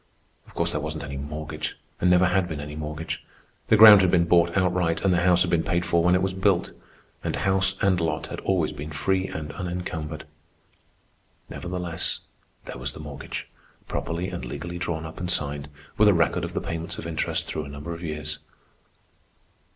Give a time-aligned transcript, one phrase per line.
[0.47, 3.23] Of course there wasn't any mortgage, and never had been any mortgage.
[3.67, 6.23] The ground had been bought outright, and the house had been paid for when it
[6.23, 6.71] was built.
[7.23, 10.25] And house and lot had always been free and unencumbered.
[11.51, 12.21] Nevertheless
[12.65, 13.47] there was the mortgage,
[13.87, 15.69] properly and legally drawn up and signed,
[15.99, 18.39] with a record of the payments of interest through a number of years.